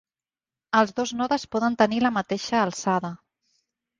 Els 0.79 0.93
dos 0.99 1.11
nodes 1.19 1.45
poden 1.57 1.77
tenir 1.83 2.01
la 2.05 2.11
mateixa 2.17 2.57
alçada. 2.61 3.15